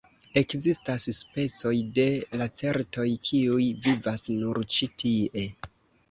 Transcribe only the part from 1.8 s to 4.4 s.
de lacertoj, kiuj vivas